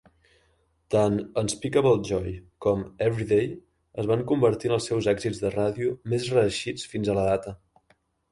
[0.93, 2.31] Tant "Unspeakable Joy"
[2.67, 3.45] com "Everyday"
[4.03, 7.55] es van convertir en els seus èxits de ràdio més reeixits fins a la data.